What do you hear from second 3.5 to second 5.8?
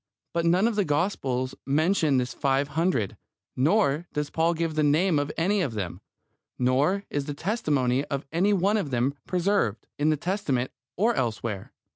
nor does Paul give the name of any one of